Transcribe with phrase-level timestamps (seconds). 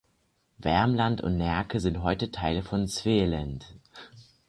[0.57, 3.67] Värmland und Närke sind heute Teile von Svealand.